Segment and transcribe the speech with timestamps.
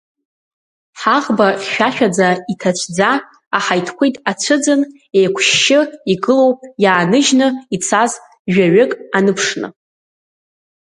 [0.99, 3.11] Ҳаӷба хьшәашәаӡа, иҭацәӡа,
[3.57, 4.81] аҳаиҭқәиҭ ацәыӡын,
[5.17, 5.79] еиқәшьшьы
[6.13, 8.11] игылоуп иааныжьны ицаз
[8.53, 9.67] жәаҩык аныԥшны.